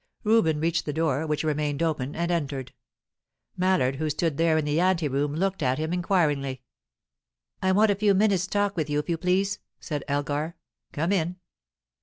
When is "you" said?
8.89-8.97, 9.09-9.17